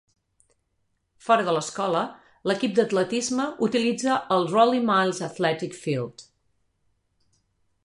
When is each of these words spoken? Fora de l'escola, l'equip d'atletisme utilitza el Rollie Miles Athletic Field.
Fora 1.25 1.43
de 1.49 1.53
l'escola, 1.57 2.01
l'equip 2.51 2.73
d'atletisme 2.79 3.45
utilitza 3.69 4.17
el 4.37 4.49
Rollie 4.55 4.83
Miles 4.89 5.23
Athletic 5.31 5.79
Field. 5.85 6.27